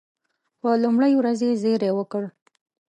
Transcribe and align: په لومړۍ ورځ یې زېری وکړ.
په 0.59 0.69
لومړۍ 0.83 1.13
ورځ 1.17 1.39
یې 1.47 1.51
زېری 1.63 1.91
وکړ. 1.93 2.23